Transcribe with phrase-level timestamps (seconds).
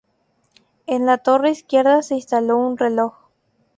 [0.87, 3.11] En la torre izquierda se instaló un reloj.